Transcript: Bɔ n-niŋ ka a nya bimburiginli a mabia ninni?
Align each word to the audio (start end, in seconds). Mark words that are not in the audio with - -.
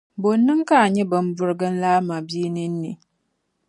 Bɔ 0.21 0.29
n-niŋ 0.37 0.59
ka 0.67 0.75
a 0.85 0.87
nya 0.93 1.03
bimburiginli 1.11 1.87
a 1.97 2.05
mabia 2.07 2.47
ninni? 2.55 2.91